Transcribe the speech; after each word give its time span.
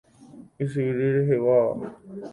Ysyry 0.63 0.91
reheguáva. 1.15 1.87